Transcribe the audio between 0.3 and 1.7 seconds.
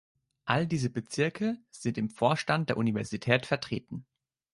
All diese Bezirke